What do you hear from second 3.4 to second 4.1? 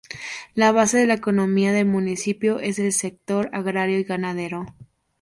agrario y